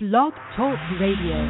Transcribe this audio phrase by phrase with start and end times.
[0.00, 1.42] Blog Talk Radio.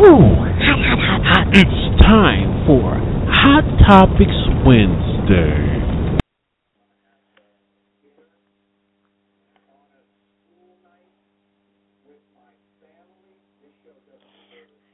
[0.00, 1.46] Ooh, hot, hot, hot, hot.
[1.52, 2.96] It's time for
[3.28, 4.32] Hot Topics
[4.64, 6.18] Wednesday.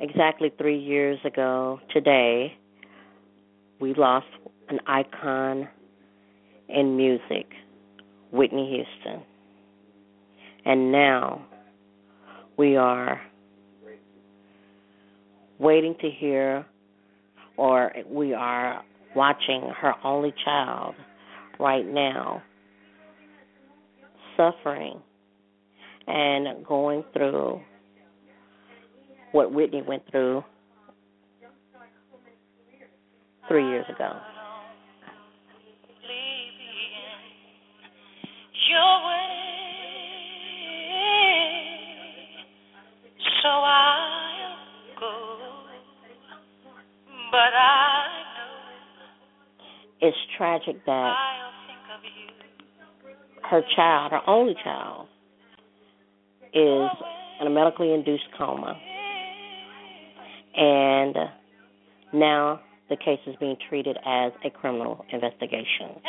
[0.01, 2.59] Exactly three years ago today,
[3.81, 4.27] we lost
[4.71, 5.69] an icon
[6.69, 7.47] in music,
[8.33, 9.23] Whitney Houston.
[10.65, 11.47] And now
[12.61, 13.19] we are
[15.59, 16.67] waiting to hear,
[17.57, 18.83] or we are
[19.17, 20.95] watching her only child
[21.59, 22.43] right now
[24.37, 25.01] suffering
[26.07, 27.63] and going through
[29.33, 30.45] what Whitney went through
[33.49, 34.13] three years ago.
[50.41, 52.01] Tragic that I'll think of
[53.05, 53.51] you.
[53.51, 55.07] her child, her only child,
[56.55, 56.89] is
[57.41, 58.75] in a medically induced coma.
[60.57, 61.15] And
[62.15, 66.01] now the case is being treated as a criminal investigation.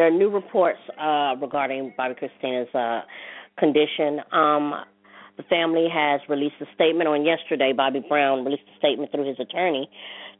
[0.00, 3.02] There are new reports uh, regarding Bobbi Kristina's uh,
[3.58, 4.20] condition.
[4.32, 4.72] Um,
[5.36, 7.74] the family has released a statement on yesterday.
[7.76, 9.90] Bobby Brown released a statement through his attorney,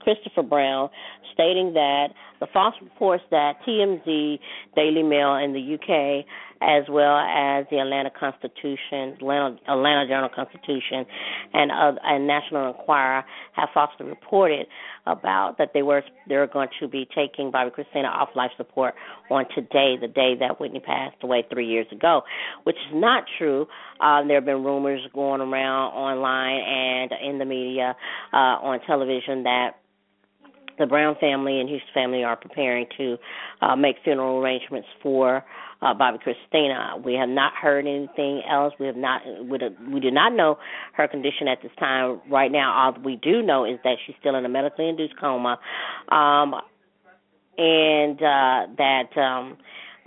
[0.01, 0.89] Christopher Brown,
[1.35, 2.07] stating that
[2.41, 4.39] the false reports that TMZ,
[4.75, 6.25] Daily Mail in the UK,
[6.61, 11.07] as well as the Atlanta Constitution, Atlanta, Atlanta Journal Constitution,
[11.55, 14.67] and uh, and National Enquirer have falsely reported
[15.07, 18.95] about that they were they're going to be taking Bobbi Kristina off life support
[19.31, 22.23] on today, the day that Whitney passed away three years ago,
[22.65, 23.67] which is not true.
[24.01, 27.97] Um, there have been rumors going around online and in the media,
[28.33, 29.73] uh, on television that
[30.81, 33.17] the Brown family and Houston family are preparing to
[33.61, 35.45] uh, make funeral arrangements for
[35.83, 37.03] uh, Bobbi Kristina.
[37.03, 38.75] We have not heard anything else.
[38.81, 39.23] We have not.
[39.49, 39.59] We
[40.01, 40.59] do, not know
[40.95, 42.21] her condition at this time.
[42.31, 45.59] Right now, all we do know is that she's still in a medically induced coma,
[46.09, 46.55] um,
[47.57, 49.17] and uh, that.
[49.17, 49.59] Um,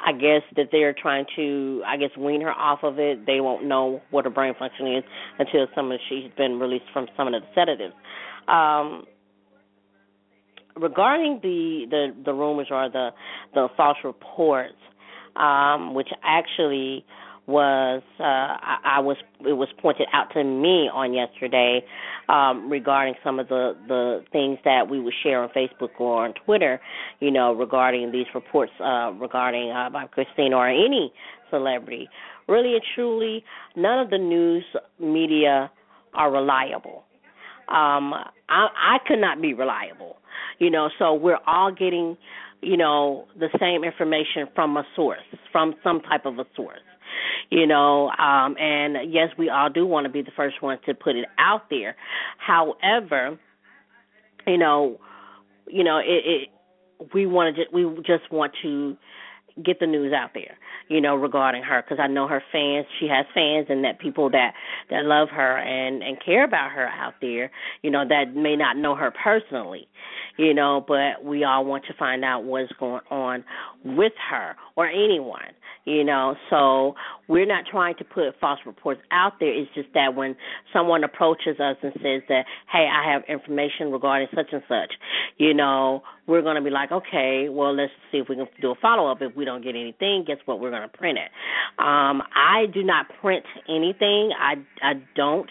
[0.05, 3.25] I guess that they're trying to, I guess, wean her off of it.
[3.25, 5.03] They won't know what her brain function is
[5.39, 7.93] until some of she's been released from some of the sedatives.
[8.49, 9.05] Um,
[10.75, 13.09] regarding the the the rumors or the
[13.53, 14.75] the false reports,
[15.35, 17.05] um, which actually
[17.45, 21.81] was uh, I, I was it was pointed out to me on yesterday
[22.29, 26.33] um, regarding some of the the things that we would share on Facebook or on
[26.45, 26.79] Twitter,
[27.19, 31.11] you know, regarding these reports uh, regarding uh, by Christine or any
[31.49, 32.07] celebrity.
[32.47, 33.43] Really and truly,
[33.75, 34.63] none of the news
[34.99, 35.71] media
[36.13, 37.03] are reliable.
[37.69, 38.13] Um,
[38.49, 40.17] I, I could not be reliable,
[40.59, 40.89] you know.
[40.99, 42.17] So we're all getting,
[42.61, 46.79] you know, the same information from a source, from some type of a source
[47.49, 50.93] you know um and yes we all do want to be the first ones to
[50.93, 51.95] put it out there
[52.37, 53.37] however
[54.47, 54.99] you know
[55.67, 56.49] you know it, it
[57.13, 58.95] we want to just we just want to
[59.63, 60.57] get the news out there
[60.89, 64.29] you know regarding her because i know her fans she has fans and that people
[64.29, 64.53] that
[64.89, 67.51] that love her and and care about her out there
[67.81, 69.87] you know that may not know her personally
[70.37, 73.43] you know but we all want to find out what's going on
[73.83, 75.53] with her or anyone
[75.85, 76.95] you know so
[77.27, 79.49] we're not trying to put false reports out there.
[79.49, 80.35] It's just that when
[80.71, 84.93] someone approaches us and says that hey i have information regarding such and such
[85.37, 88.71] you know we're going to be like okay well let's see if we can do
[88.71, 90.59] a follow up if we don't get anything guess what?
[90.59, 91.31] We're going to print it.
[91.81, 94.31] Um i do not print anything.
[94.39, 95.49] I i don't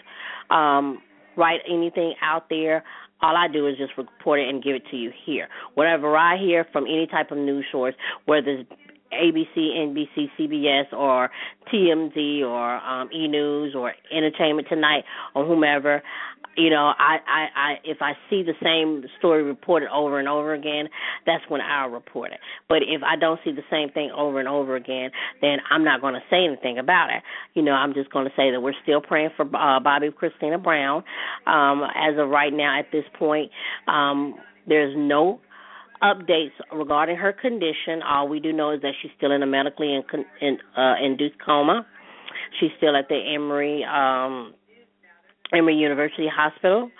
[0.49, 1.01] um
[1.37, 2.83] write anything out there.
[3.21, 5.47] All I do is just report it and give it to you here.
[5.75, 7.95] Whatever I hear from any type of news source,
[8.25, 8.69] whether it's
[9.13, 11.29] ABC, NBC, CBS, or
[11.73, 15.03] TMZ, or um, E News, or Entertainment Tonight,
[15.35, 16.01] or whomever,
[16.55, 20.53] you know, I, I, I, if I see the same story reported over and over
[20.53, 20.87] again,
[21.25, 22.39] that's when I'll report it.
[22.69, 25.09] But if I don't see the same thing over and over again,
[25.41, 27.23] then I'm not going to say anything about it.
[27.53, 30.61] You know, I'm just going to say that we're still praying for uh, Bobbi Kristina
[30.61, 31.03] Brown.
[31.47, 33.51] Um, as of right now, at this point,
[33.87, 34.35] um,
[34.67, 35.39] there's no
[36.03, 38.01] updates regarding her condition.
[38.05, 40.03] All we do know is that she's still in a medically in,
[40.41, 41.85] in, uh, induced coma.
[42.59, 44.53] She's still at the Emory um,
[45.53, 46.91] Emory University Hospital.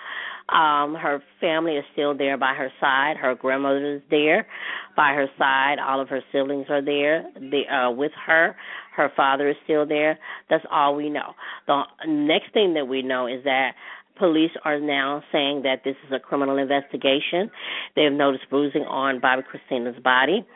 [0.48, 3.16] Um, her family is still there by her side.
[3.16, 4.46] Her grandmother is there
[4.94, 5.76] by her side.
[5.78, 8.54] All of her siblings are there they, uh, with her.
[8.94, 10.18] Her father is still there.
[10.50, 11.32] That's all we know.
[11.66, 13.72] The next thing that we know is that
[14.18, 17.50] police are now saying that this is a criminal investigation.
[17.96, 20.46] They have noticed bruising on Bobbi Kristina's body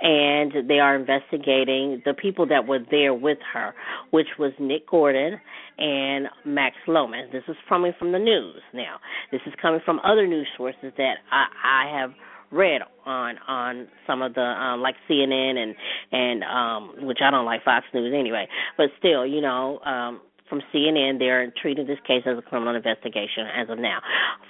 [0.00, 3.74] and they are investigating the people that were there with her,
[4.10, 5.40] which was Nick Gordon
[5.78, 7.26] and Max Lomas.
[7.32, 8.98] This is coming from the news now.
[9.32, 12.10] This is coming from other news sources that I, I have
[12.50, 15.74] read on on some of the um like CNN and
[16.12, 18.48] and um which I don't like Fox News anyway
[18.78, 23.46] but still you know um from CNN, they're treating this case as a criminal investigation
[23.54, 23.98] as of now.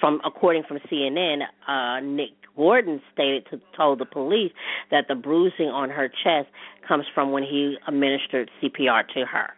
[0.00, 4.52] From according from CNN, uh, Nick Gordon stated to told the police
[4.90, 6.48] that the bruising on her chest
[6.86, 9.50] comes from when he administered CPR to her.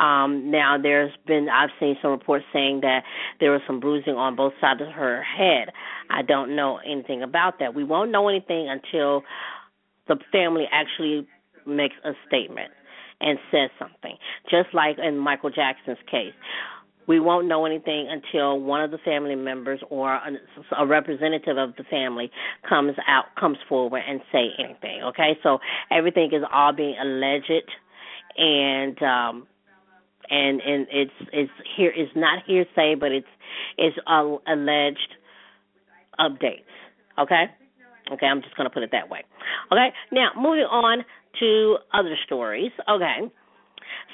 [0.00, 3.02] Um, now there's been I've seen some reports saying that
[3.38, 5.72] there was some bruising on both sides of her head.
[6.10, 7.74] I don't know anything about that.
[7.74, 9.22] We won't know anything until
[10.08, 11.26] the family actually
[11.66, 12.72] makes a statement
[13.20, 14.16] and says something.
[14.50, 16.34] Just like in Michael Jackson's case.
[17.06, 20.30] We won't know anything until one of the family members or a,
[20.78, 22.30] a representative of the family
[22.66, 25.02] comes out, comes forward and say anything.
[25.04, 25.58] Okay, so
[25.90, 27.70] everything is all being alleged,
[28.38, 29.46] and um,
[30.30, 33.26] and and it's it's here it's not hearsay, but it's
[33.76, 35.14] it's uh, alleged
[36.18, 36.64] updates.
[37.18, 37.44] Okay,
[38.12, 39.24] okay, I'm just gonna put it that way.
[39.70, 41.04] Okay, now moving on
[41.40, 42.72] to other stories.
[42.88, 43.30] Okay.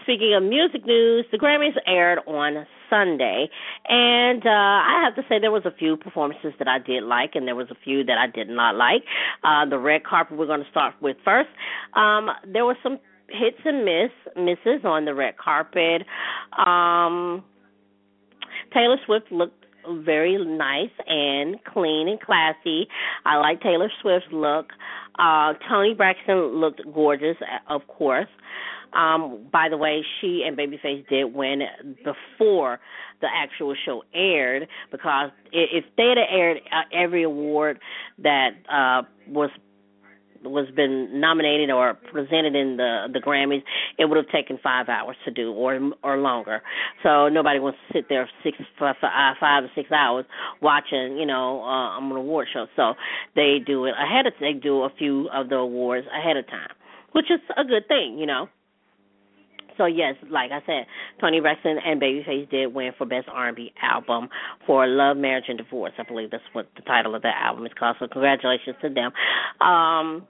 [0.02, 3.48] Speaking of music news, the Grammys aired on Sunday,
[3.88, 7.32] and uh, I have to say there was a few performances that I did like,
[7.34, 9.02] and there was a few that I did not like.
[9.44, 11.50] Uh, the red carpet we're going to start with first.
[11.94, 16.02] Um, there was some hits and miss misses on the red carpet.
[16.58, 17.44] Um,
[18.72, 19.59] Taylor Swift looked
[20.04, 22.88] very nice and clean and classy.
[23.24, 24.66] I like Taylor Swift's look.
[25.18, 27.36] Uh Toni Braxton looked gorgeous,
[27.68, 28.28] of course.
[28.92, 31.62] Um, by the way, she and Babyface did win
[32.04, 32.80] before
[33.20, 37.78] the actual show aired because if they had aired uh, every award
[38.18, 39.50] that uh was
[40.42, 43.62] was been nominated or presented in the the Grammys,
[43.98, 46.62] it would have taken five hours to do or or longer.
[47.02, 50.24] So nobody wants to sit there six five, five or six hours
[50.60, 52.66] watching, you know, uh, an award show.
[52.76, 52.94] So
[53.34, 56.72] they do it ahead of they do a few of the awards ahead of time,
[57.12, 58.48] which is a good thing, you know.
[59.80, 60.84] So yes, like I said,
[61.22, 64.28] Toni Braxton and Babyface did win for Best R&B Album
[64.66, 65.92] for Love, Marriage, and Divorce.
[65.98, 67.96] I believe that's what the title of that album is called.
[67.98, 69.10] So congratulations to them.
[69.66, 70.28] Um,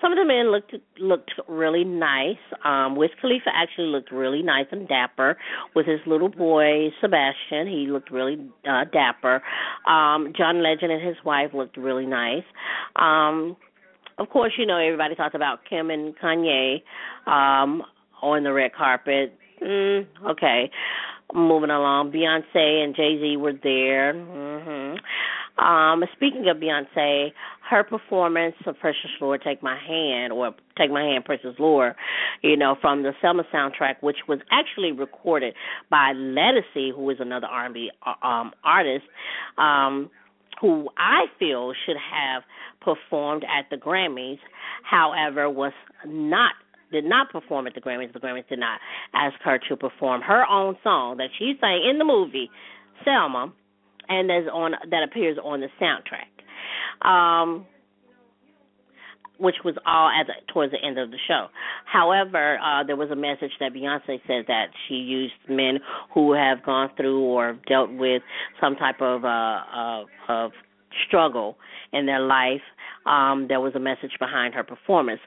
[0.00, 2.40] some of the men looked looked really nice.
[2.64, 5.36] Um, Wiz Khalifa actually looked really nice and dapper
[5.74, 7.66] with his little boy Sebastian.
[7.66, 9.42] He looked really uh, dapper.
[9.86, 12.44] Um, John Legend and his wife looked really nice.
[12.96, 13.58] Um,
[14.18, 16.82] of course, you know everybody talks about Kim and Kanye.
[17.26, 17.82] Um,
[18.22, 19.32] on the red carpet.
[19.62, 20.70] Mm, okay.
[21.34, 24.12] Moving along, Beyonce and Jay Z were there.
[24.12, 24.96] hmm
[25.62, 27.32] Um, speaking of Beyonce,
[27.68, 31.94] her performance of Precious Lord, Take My Hand, or Take My Hand, Precious Lord,
[32.42, 35.54] you know, from the Selma soundtrack, which was actually recorded
[35.90, 39.04] by Ledisi, who is another R&B uh, um, artist,
[39.58, 40.10] um,
[40.60, 42.44] who I feel should have
[42.80, 44.38] performed at the Grammys,
[44.84, 45.72] however, was
[46.06, 46.52] not
[46.92, 48.12] did not perform at the Grammys.
[48.12, 48.80] The Grammys did not
[49.14, 52.50] ask her to perform her own song that she sang in the movie
[53.04, 53.52] Selma,
[54.08, 57.06] and that's on that appears on the soundtrack.
[57.06, 57.66] Um,
[59.38, 61.48] which was all at the, towards the end of the show.
[61.84, 65.78] However, uh, there was a message that Beyonce said that she used men
[66.14, 68.22] who have gone through or dealt with
[68.60, 70.52] some type of uh, of, of
[71.06, 71.58] struggle
[71.92, 72.62] in their life.
[73.04, 75.20] Um, there was a message behind her performance.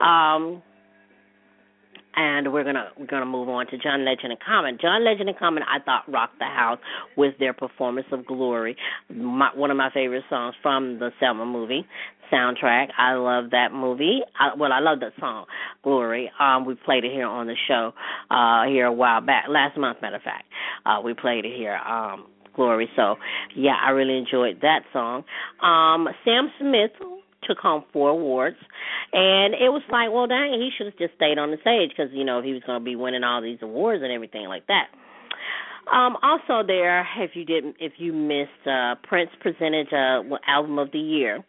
[0.00, 0.62] Um,
[2.20, 4.78] and we're gonna we're gonna move on to John Legend and Common.
[4.80, 6.78] John Legend and Common, I thought rocked the house
[7.16, 8.76] with their performance of Glory,
[9.08, 11.86] my, one of my favorite songs from the Selma movie
[12.30, 12.88] soundtrack.
[12.96, 14.20] I love that movie.
[14.38, 15.46] I, well, I love that song,
[15.82, 16.30] Glory.
[16.38, 17.92] Um, we played it here on the show
[18.30, 20.44] uh here a while back, last month, matter of fact.
[20.84, 21.76] Uh, we played it here.
[21.76, 22.90] Um, Glory.
[22.96, 23.16] So
[23.56, 25.24] yeah, I really enjoyed that song.
[25.62, 26.90] Um, Sam Smith
[27.50, 28.56] took home four awards,
[29.12, 32.12] and it was like, well, dang, he should have just stayed on the stage because
[32.14, 34.86] you know he was going to be winning all these awards and everything like that.
[35.92, 40.92] Um, also there, if you didn't, if you missed, uh, Prince presented uh, album of
[40.92, 41.42] the year,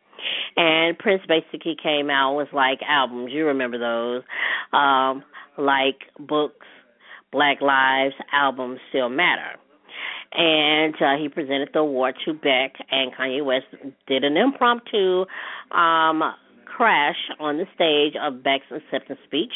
[0.58, 3.32] and Prince basically came out with like albums.
[3.32, 4.24] You remember those,
[4.74, 5.24] um,
[5.58, 6.66] like books,
[7.32, 9.60] Black Lives albums still matter.
[10.34, 13.66] And uh, he presented the award to Beck, and Kanye West
[14.08, 15.26] did an impromptu
[15.72, 16.24] um,
[16.66, 19.52] crash on the stage of Beck's acceptance speech,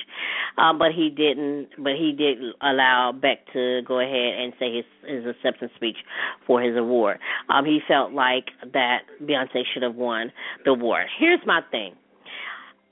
[0.58, 1.70] um, but he didn't.
[1.78, 5.98] But he did allow Beck to go ahead and say his his acceptance speech
[6.46, 7.20] for his award.
[7.50, 10.32] Um, he felt like that Beyonce should have won
[10.66, 11.08] the award.
[11.18, 11.96] Here's my thing: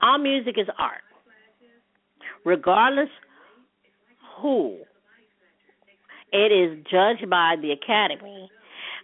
[0.00, 1.02] all music is art,
[2.44, 3.10] regardless
[4.40, 4.78] who.
[6.34, 8.50] It is judged by the Academy.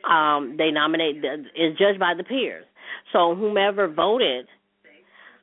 [0.08, 2.64] Um, they nominate is judged by the peers.
[3.12, 4.46] So whomever voted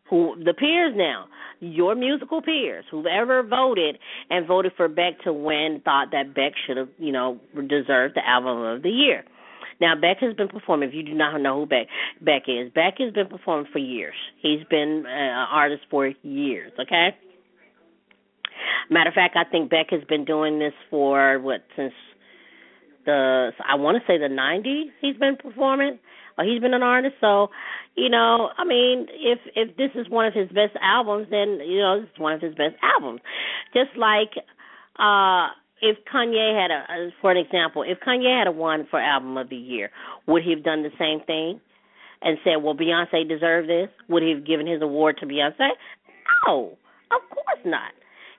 [0.10, 1.28] who the peers now,
[1.60, 3.98] your musical peers, whoever voted
[4.30, 8.28] and voted for Beck to win, thought that Beck should have, you know, deserved the
[8.28, 9.24] album of the year.
[9.80, 10.90] Now Beck has been performing.
[10.90, 11.88] If you do not know who Beck
[12.22, 14.16] Beck is, Beck has been performing for years.
[14.42, 16.74] He's been uh, an artist for years.
[16.80, 17.16] Okay.
[18.90, 21.94] Matter of fact, I think Beck has been doing this for what since
[23.06, 24.92] the I want to say the '90s.
[25.02, 26.00] He's been performing.
[26.38, 27.16] Or he's been an artist.
[27.20, 27.48] So,
[27.96, 31.80] you know, I mean, if if this is one of his best albums, then you
[31.80, 33.22] know, it's one of his best albums.
[33.74, 34.38] Just like
[35.00, 35.48] uh
[35.82, 39.50] if Kanye had a, for an example, if Kanye had a won for album of
[39.50, 39.92] the year,
[40.28, 41.60] would he have done the same thing
[42.22, 43.90] and said, "Well, Beyonce deserved this"?
[44.10, 45.70] Would he have given his award to Beyonce?
[46.48, 46.78] No,
[47.12, 47.92] of course not.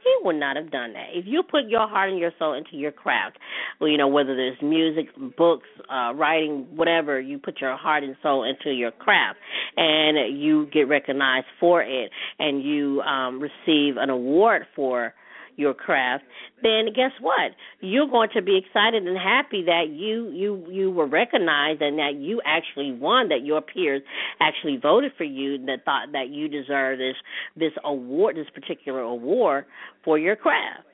[0.03, 1.09] He would not have done that.
[1.13, 3.39] If you put your heart and your soul into your craft,
[3.81, 8.17] well, you know, whether there's music, books, uh, writing, whatever, you put your heart and
[8.23, 9.39] soul into your craft
[9.77, 15.15] and you get recognized for it and you um receive an award for
[15.59, 16.25] your craft,
[16.63, 17.53] then guess what?
[17.81, 22.15] You're going to be excited and happy that you you you were recognized and that
[22.17, 23.29] you actually won.
[23.29, 24.03] That your peers
[24.41, 25.57] actually voted for you.
[25.57, 27.17] and That thought that you deserve this
[27.57, 29.67] this award, this particular award
[30.05, 30.85] for your craft.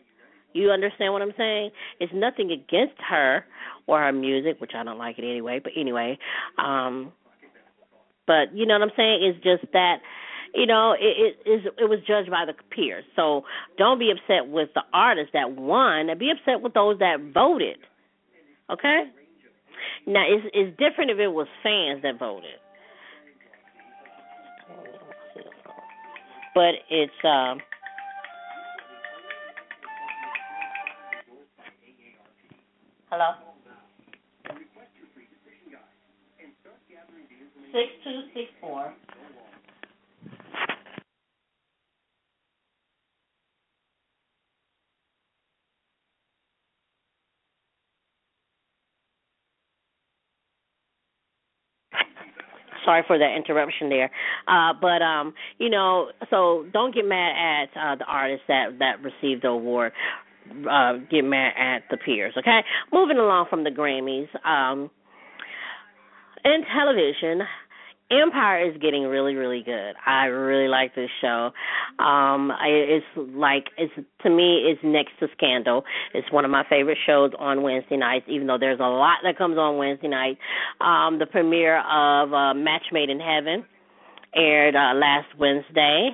[0.55, 1.71] You understand what I'm saying?
[2.01, 3.45] It's nothing against her
[3.87, 5.61] or her music, which I don't like it anyway.
[5.63, 6.17] But anyway,
[6.59, 7.13] um,
[8.27, 9.21] but you know what I'm saying?
[9.23, 9.97] It's just that
[10.55, 13.05] you know, it, it is it was judged by the peers.
[13.17, 13.43] So
[13.77, 16.09] don't be upset with the artist that won.
[16.19, 17.79] Be upset with those that voted.
[18.71, 19.05] Okay.
[20.07, 22.61] Now it's it's different if it was fans that voted.
[26.55, 27.61] But it's um
[33.11, 33.35] Hello?
[37.73, 38.93] Six two six four.
[52.85, 54.11] Sorry for that interruption there.
[54.49, 59.03] Uh, but um, you know, so don't get mad at uh, the artists that that
[59.03, 59.93] received the award.
[60.71, 62.35] Uh, get mad at the peers.
[62.37, 62.61] Okay,
[62.93, 64.29] moving along from the Grammys.
[64.47, 64.91] Um,
[66.45, 67.47] in television,
[68.11, 69.95] Empire is getting really, really good.
[70.07, 71.51] I really like this show.
[71.99, 73.93] Um, it's like it's
[74.23, 75.85] to me, it's next to Scandal.
[76.13, 78.27] It's one of my favorite shows on Wednesday nights.
[78.29, 80.39] Even though there's a lot that comes on Wednesday night.
[80.81, 83.65] Um, the premiere of uh, Match Made in Heaven
[84.37, 86.11] aired uh, last Wednesday.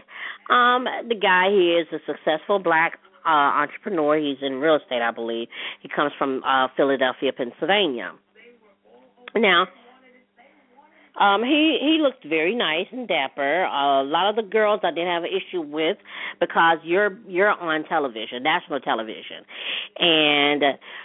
[0.48, 4.16] Um, the guy, he is a successful black uh, entrepreneur.
[4.16, 5.48] He's in real estate, I believe.
[5.82, 8.12] He comes from uh, Philadelphia, Pennsylvania.
[9.34, 9.66] Now
[11.20, 13.64] um, he he looked very nice and dapper.
[13.64, 15.98] A lot of the girls I didn't have an issue with
[16.40, 19.44] because you're you're on television, national television,
[19.98, 20.62] and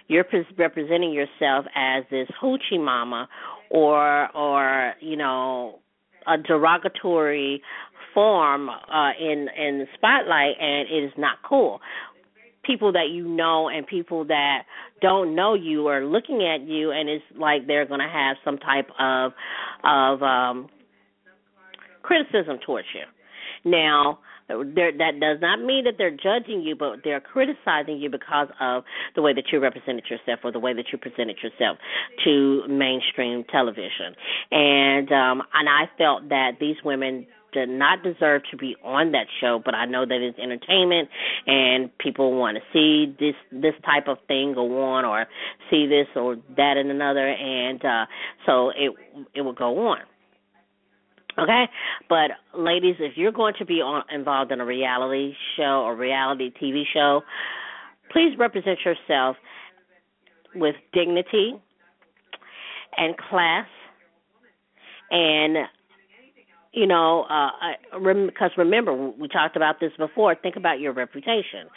[0.08, 3.28] you're pre- representing yourself as this hoochie mama,
[3.70, 5.80] or or you know
[6.28, 7.62] a derogatory
[8.14, 11.82] form uh, in in the spotlight, and it is not cool
[12.66, 14.64] people that you know and people that
[15.02, 18.58] don't know you are looking at you and it's like they're going to have some
[18.58, 19.32] type of
[19.84, 20.70] of um
[22.06, 23.02] criticism towards you.
[23.70, 28.84] Now, that does not mean that they're judging you, but they're criticizing you because of
[29.16, 31.80] the way that you represented yourself or the way that you presented yourself
[32.24, 34.14] to mainstream television.
[34.52, 39.28] And um and I felt that these women did not deserve to be on that
[39.42, 41.10] show, but I know that it's entertainment
[41.48, 45.26] and people want to see this this type of thing go on or
[45.72, 48.06] see this or that and another and uh
[48.46, 48.92] so it
[49.34, 50.00] it will go on.
[51.38, 51.66] Okay,
[52.08, 56.50] but ladies, if you're going to be on, involved in a reality show or reality
[56.62, 57.24] TV show,
[58.10, 59.36] please represent yourself
[60.56, 61.56] with dignity
[62.98, 63.68] and class,
[65.12, 65.58] and
[66.76, 67.50] you know, uh,
[68.26, 70.36] because remember we talked about this before.
[70.36, 71.70] Think about your reputation.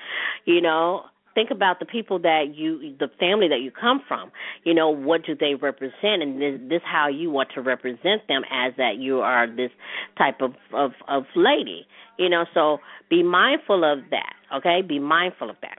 [0.45, 4.33] You know, think about the people that you the family that you come from
[4.65, 8.43] you know what do they represent and this this how you want to represent them
[8.51, 9.71] as that you are this
[10.17, 11.87] type of of of lady
[12.19, 12.79] you know so
[13.09, 15.79] be mindful of that okay be mindful of that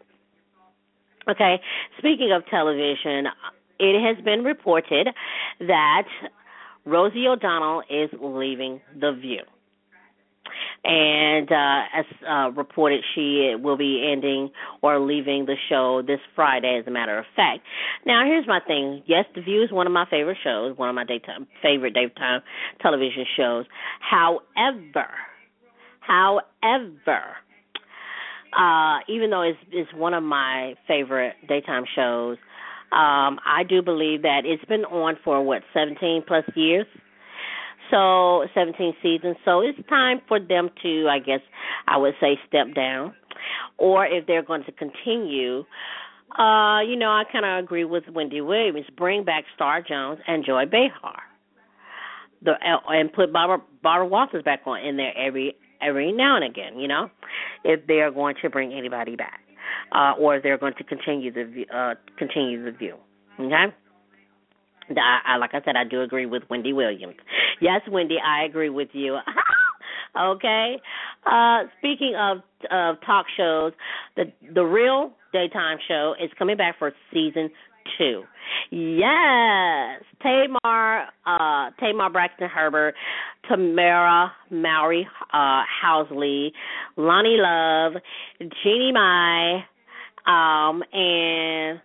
[1.30, 1.60] okay
[1.98, 3.26] speaking of television
[3.80, 5.10] it has been reported
[5.60, 6.08] that
[6.90, 9.44] Rosie O'Donnell is leaving the view
[10.84, 14.50] and uh, as uh, reported, she will be ending
[14.82, 16.78] or leaving the show this Friday.
[16.80, 17.62] As a matter of fact,
[18.06, 19.04] now here's my thing.
[19.06, 22.42] Yes, The View is one of my favorite shows, one of my daytime favorite daytime
[22.82, 23.66] television shows.
[24.00, 25.10] However,
[26.00, 27.24] however,
[28.58, 32.38] uh, even though it's it's one of my favorite daytime shows,
[32.92, 36.88] um, I do believe that it's been on for what 17 plus years
[37.90, 39.36] so 17 seasons.
[39.46, 41.42] So it's time for them to, I guess,
[41.88, 43.14] I would say, step down,
[43.78, 45.66] or if they're going to continue.
[46.38, 48.86] Uh, you know, I kind of agree with Wendy Williams.
[48.96, 51.20] Bring back Star Jones and Joy Behar,
[52.44, 52.54] the
[52.88, 56.78] and put Barbara Barbara Walters back on in there every every now and again.
[56.78, 57.10] You know,
[57.64, 59.42] if they are going to bring anybody back,
[59.92, 62.96] uh, or they're going to continue the uh, continue the view.
[63.40, 63.66] Okay.
[64.90, 67.16] I, I, like I said, I do agree with Wendy Williams.
[67.62, 69.20] Yes, Wendy, I agree with you.
[70.20, 70.78] okay.
[71.26, 72.38] Uh, speaking of
[72.72, 73.74] of talk shows,
[74.16, 77.50] the the real daytime show is coming back for season
[77.98, 78.24] two.
[78.72, 82.96] Yes, Tamar, uh, Tamar Braxton Herbert,
[83.50, 86.52] Tamera Mowry uh, Housley,
[86.98, 88.02] Loni Love,
[88.64, 89.64] Jeannie Mai,
[90.26, 91.80] um, and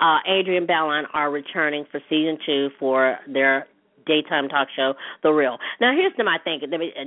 [0.00, 3.66] uh, Adrienne Bailon are returning for season two for their
[4.06, 5.58] daytime talk show, The Real.
[5.80, 6.60] Now, here's my thing.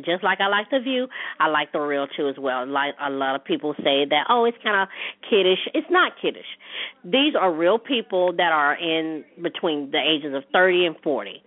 [0.06, 1.08] Just like I like The View,
[1.40, 2.66] I like The Real too as well.
[2.68, 4.88] Like a lot of people say that, oh, it's kind of
[5.30, 5.60] kiddish.
[5.74, 6.46] It's not kiddish.
[7.04, 11.42] These are real people that are in between the ages of 30 and 40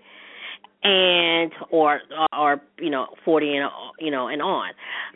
[0.84, 2.00] and or
[2.32, 4.70] or you know 40 and you know and on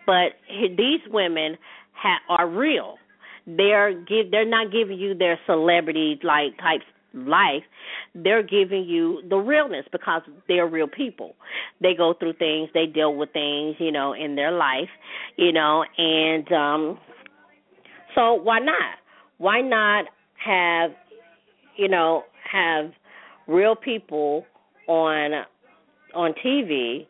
[0.06, 1.56] but these women
[1.92, 2.96] ha- are real
[3.46, 6.82] they're give they're not giving you their celebrity like type
[7.14, 7.62] life.
[8.14, 11.34] They're giving you the realness because they're real people.
[11.80, 14.88] They go through things they deal with things you know in their life
[15.36, 16.98] you know and um
[18.14, 18.96] so why not?
[19.38, 20.06] Why not
[20.44, 20.92] have
[21.76, 22.92] you know have
[23.46, 24.44] real people
[24.86, 25.44] on
[26.14, 27.06] on TV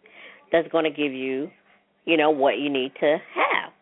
[0.51, 1.51] that's going to give you
[2.05, 3.73] you know what you need to have?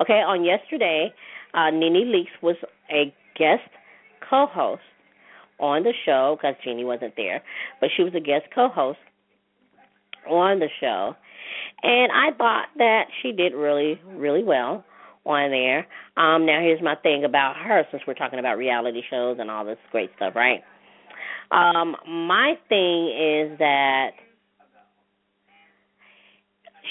[0.00, 1.12] Okay on yesterday
[1.54, 2.56] uh, Nene was
[2.90, 3.68] a guest
[4.28, 4.82] co-host
[5.58, 7.42] on the show because Jeannie wasn't there,
[7.80, 8.98] but she was a guest co-host
[10.28, 11.14] on the show,
[11.82, 14.84] and I thought that she did really, really well
[15.24, 15.86] on there.
[16.16, 19.64] Um, now here's my thing about her, since we're talking about reality shows and all
[19.64, 20.62] this great stuff, right?
[21.50, 24.10] Um, my thing is that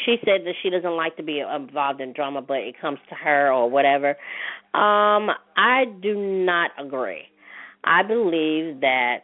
[0.05, 3.15] she said that she doesn't like to be involved in drama, but it comes to
[3.15, 4.09] her or whatever.
[4.73, 7.23] Um, I do not agree.
[7.83, 9.19] I believe that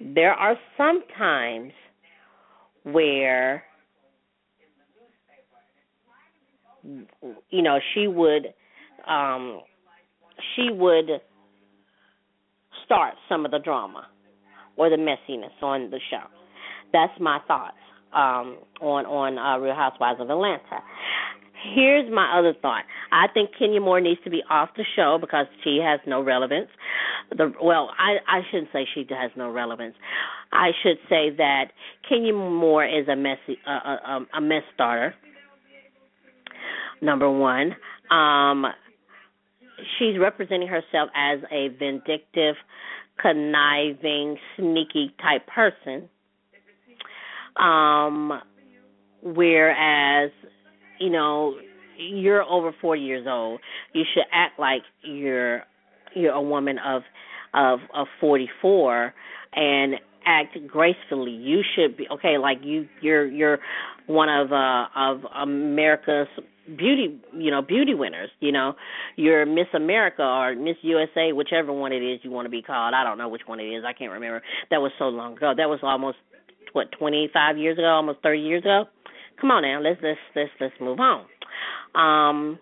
[0.00, 1.72] there are some times
[2.82, 3.62] where
[7.50, 8.48] you know she would
[9.08, 9.60] um
[10.54, 11.08] she would
[12.84, 14.06] start some of the drama
[14.76, 16.26] or the messiness on the show.
[16.92, 17.76] That's my thoughts
[18.14, 20.82] um, on on uh, Real Housewives of Atlanta.
[21.74, 22.84] Here's my other thought.
[23.10, 26.68] I think Kenya Moore needs to be off the show because she has no relevance.
[27.30, 29.94] The well, I I shouldn't say she has no relevance.
[30.52, 31.72] I should say that
[32.08, 35.14] Kenya Moore is a messy uh, a, a mess starter.
[37.00, 37.74] Number one,
[38.10, 38.66] um,
[39.98, 42.56] she's representing herself as a vindictive,
[43.20, 46.08] conniving, sneaky type person
[47.56, 48.40] um,
[49.22, 50.30] whereas,
[50.98, 51.54] you know,
[51.98, 53.60] you're over 40 years old.
[53.92, 55.62] You should act like you're
[56.14, 57.02] you're a woman of
[57.54, 59.14] of of 44
[59.54, 59.94] and
[60.26, 61.32] act gracefully.
[61.32, 62.38] You should be okay.
[62.38, 63.58] Like you, you're you're
[64.06, 66.28] one of uh of America's
[66.66, 68.72] beauty you know beauty winners you know
[69.16, 72.94] you're miss america or miss usa whichever one it is you want to be called
[72.94, 74.40] i don't know which one it is i can't remember
[74.70, 76.16] that was so long ago that was almost
[76.74, 78.84] what twenty five years ago almost thirty years ago
[79.40, 81.24] come on now let's let's let's let's move on
[81.94, 82.58] um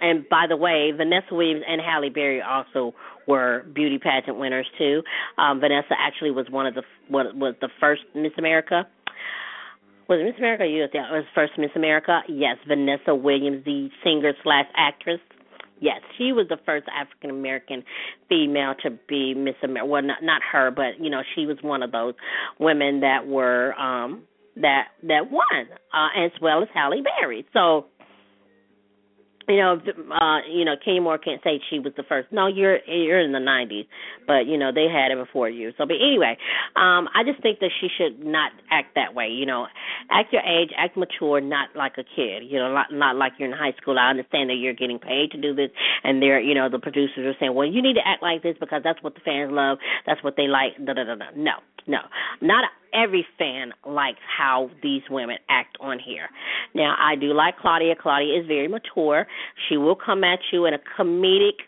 [0.00, 2.94] and by the way, Vanessa Williams and Halle Berry also
[3.26, 5.02] were beauty pageant winners too.
[5.38, 8.86] Um, Vanessa actually was one of the what was the first Miss America.
[10.08, 10.64] Was it Miss America?
[10.64, 12.20] It was first Miss America.
[12.28, 15.20] Yes, Vanessa Williams, the singer slash actress.
[15.80, 17.84] Yes, she was the first African American
[18.28, 19.86] female to be Miss America.
[19.86, 22.14] Well, not not her, but you know, she was one of those
[22.58, 24.22] women that were um
[24.56, 27.46] that that won, uh, as well as Halle Berry.
[27.52, 27.86] So
[29.48, 29.78] you know,
[30.12, 32.28] uh, you know, Kenya Moore can't say she was the first.
[32.32, 33.86] No, you're you're in the '90s,
[34.26, 35.70] but you know they had it before you.
[35.78, 36.36] So, but anyway,
[36.76, 39.28] um, I just think that she should not act that way.
[39.28, 39.66] You know,
[40.10, 42.42] act your age, act mature, not like a kid.
[42.48, 43.98] You know, not not like you're in high school.
[43.98, 45.70] I understand that you're getting paid to do this,
[46.04, 48.56] and they're you know the producers are saying, well, you need to act like this
[48.58, 50.76] because that's what the fans love, that's what they like.
[50.84, 51.26] Da da da da.
[51.36, 51.52] No,
[51.86, 51.98] no,
[52.40, 56.28] not every fan likes how these women act on here.
[56.74, 57.94] Now, I do like Claudia.
[58.00, 59.26] Claudia is very mature.
[59.68, 61.60] She will come at you in a comedic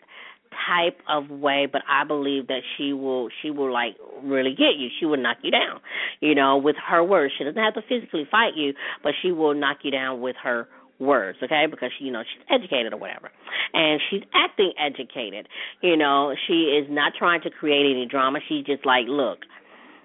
[0.67, 4.89] type of way, but I believe that she will she will like really get you.
[4.99, 5.79] She will knock you down.
[6.19, 7.33] You know, with her words.
[7.37, 10.67] She doesn't have to physically fight you, but she will knock you down with her
[10.99, 11.65] words, okay?
[11.69, 13.31] Because she, you know she's educated or whatever,
[13.73, 15.47] and she's acting educated.
[15.81, 18.39] You know, she is not trying to create any drama.
[18.47, 19.39] She's just like, look,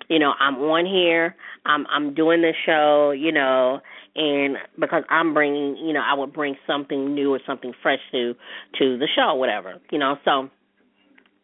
[0.08, 1.36] you know, I'm on here.
[1.64, 3.10] I'm I'm doing this show.
[3.10, 3.80] You know,
[4.16, 8.34] and because I'm bringing, you know, I would bring something new or something fresh to
[8.78, 9.80] to the show, whatever.
[9.90, 10.50] You know, so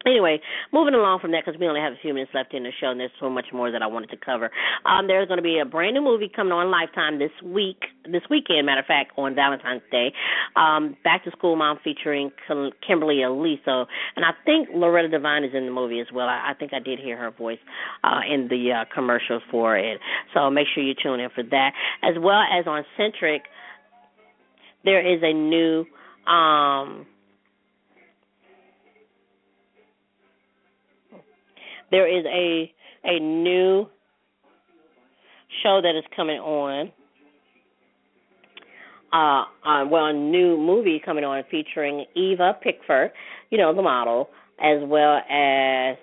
[0.06, 0.40] Anyway,
[0.72, 2.88] moving along from that because we only have a few minutes left in the show,
[2.88, 4.50] and there's so much more that I wanted to cover.
[4.86, 8.22] Um, there's going to be a brand new movie coming on Lifetime this week, this
[8.30, 10.12] weekend, matter of fact, on Valentine's Day.
[10.56, 12.30] Um, Back to School Mom featuring
[12.86, 16.28] Kimberly Elise, and I think Loretta Devine is in the movie as well.
[16.28, 17.58] I, I think I did hear her voice
[18.02, 20.00] uh, in the uh, commercials for it.
[20.32, 23.42] So make sure you tune in for that, as well as on Centric.
[24.82, 25.84] There is a new.
[26.26, 27.06] Um,
[31.90, 32.72] there is a
[33.05, 33.87] a new
[35.62, 36.92] show that is coming on.
[39.12, 43.11] Uh, uh, well, a new movie coming on featuring Eva Pigford,
[43.50, 44.29] you know, the model,
[44.62, 45.96] as well as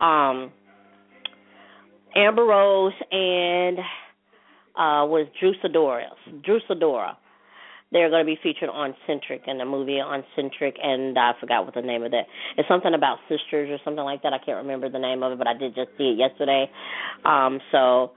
[0.00, 0.52] um,
[2.14, 6.04] Amber Rose and uh, was Drew Sidora.
[6.44, 7.16] Drew Sidora
[7.90, 11.64] they're going to be featured on Centric in the movie on Centric, and I forgot
[11.64, 12.24] what the name of that.
[12.56, 14.32] It's something about sisters or something like that.
[14.32, 16.70] I can't remember the name of it, but I did just see it yesterday.
[17.24, 18.12] Um, so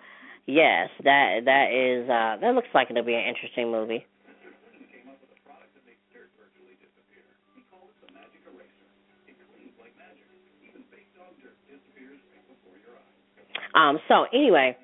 [0.46, 4.06] yes, that that is uh, that looks like it'll be an interesting movie.
[13.74, 14.76] Um, so anyway,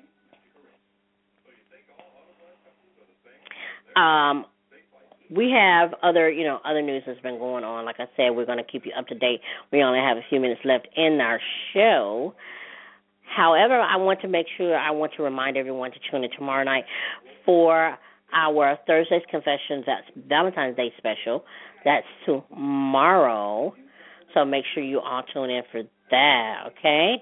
[3.94, 4.46] um,
[5.30, 7.84] we have other you know other news that's been going on.
[7.84, 9.40] Like i said we're going to keep you up to date.
[9.72, 11.40] We only have a few minutes left in our
[11.74, 12.34] show.
[13.36, 16.64] However i want to make sure i want to remind everyone to tune in tomorrow
[16.64, 16.84] night
[17.44, 17.96] for
[18.32, 19.84] our thursday's confessions.
[19.86, 21.44] That's valentine's day special.
[21.84, 23.74] That's tomorrow.
[24.34, 27.16] So make sure you all tune in for that okay?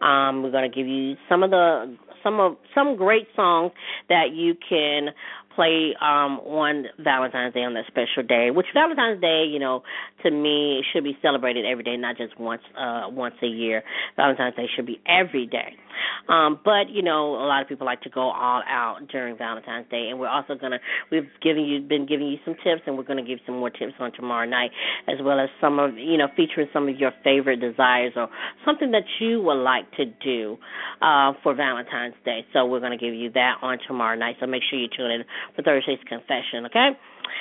[0.00, 3.72] Um we're going to give you some of the some of some great songs
[4.08, 5.08] that you can
[5.54, 8.50] play um on Valentine's Day on that special day.
[8.50, 9.82] Which Valentine's Day, you know,
[10.22, 13.82] to me should be celebrated every day, not just once uh once a year.
[14.16, 15.76] Valentine's Day should be every day.
[16.28, 19.86] Um, but you know, a lot of people like to go all out during Valentine's
[19.90, 20.78] Day, and we're also gonna
[21.10, 23.94] we've given you been giving you some tips, and we're gonna give some more tips
[23.98, 24.70] on tomorrow night,
[25.08, 28.28] as well as some of you know featuring some of your favorite desires or
[28.64, 30.56] something that you would like to do
[31.02, 32.44] uh, for Valentine's Day.
[32.52, 34.36] So we're gonna give you that on tomorrow night.
[34.40, 35.24] So make sure you tune in
[35.56, 36.90] for Thursday's confession, okay?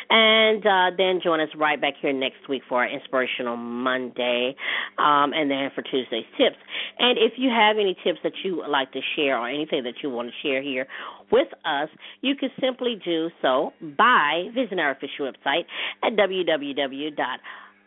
[0.09, 4.55] And uh, then join us right back here next week for our Inspirational Monday,
[4.97, 6.57] um, and then for Tuesday's tips.
[6.99, 9.95] And if you have any tips that you would like to share or anything that
[10.03, 10.87] you want to share here
[11.31, 11.89] with us,
[12.21, 15.65] you can simply do so by visiting our official website
[16.03, 17.17] at www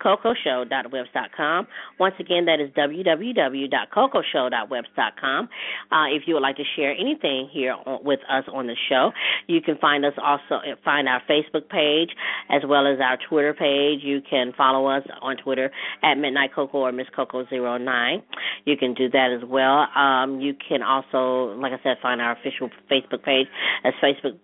[0.02, 1.66] cocoshow.webs.com.
[1.98, 5.48] Once again, that is www.cocoshow.webs.com.
[5.90, 9.12] Uh, if you would like to share anything here on, with us on the show,
[9.46, 12.10] you can find us also find our Facebook page
[12.50, 14.00] as well as our Twitter page.
[14.02, 15.70] You can follow us on Twitter
[16.02, 18.22] at Midnight Coco or Miss Coco 09
[18.64, 19.86] You can do that as well.
[19.94, 23.46] Um, you can also, like I said, find our official Facebook page
[23.84, 24.40] as Facebook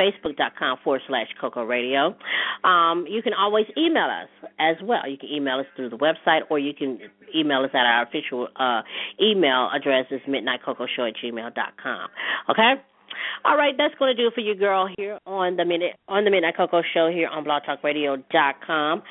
[0.00, 2.16] facebook.com forward slash Coco Radio.
[2.64, 5.08] Um, you can always email us as well.
[5.08, 6.98] You can email us through the website or you can
[7.34, 8.82] email us at our official uh,
[9.20, 12.08] email address is midnightcocoshow at gmail.com.
[12.48, 12.74] Okay?
[13.44, 16.24] All right, that's going to do it for you, girl, here on the minute on
[16.24, 19.02] the Midnight Coco Show here on BlogTalkRadio.com.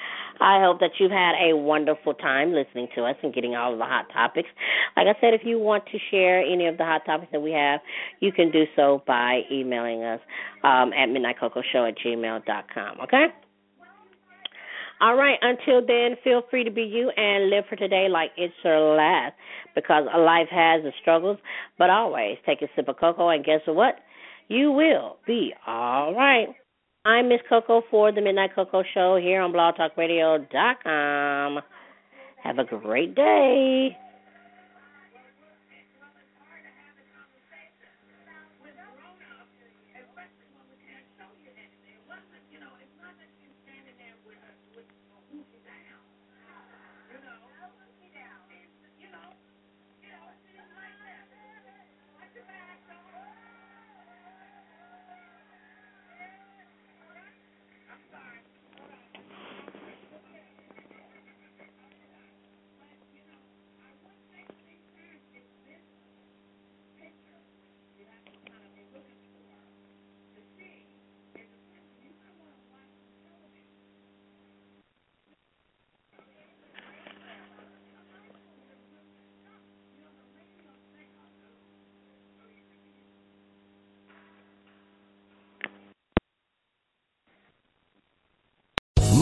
[0.41, 3.79] I hope that you've had a wonderful time listening to us and getting all of
[3.79, 4.47] the hot topics.
[4.95, 7.51] Like I said, if you want to share any of the hot topics that we
[7.51, 7.81] have,
[8.19, 10.21] you can do so by emailing us
[10.63, 13.01] um, at midnightcocoshow at gmail.com.
[13.01, 13.25] Okay?
[15.01, 18.53] All right, until then, feel free to be you and live for today like it's
[18.65, 19.33] your last
[19.73, 21.37] because life has its struggles,
[21.77, 23.95] but always take a sip of cocoa and guess what?
[24.49, 26.47] You will be all right.
[27.05, 31.63] I'm Miss Coco for the Midnight Coco Show here on blogtalkradio.com.
[32.43, 33.97] Have a great day.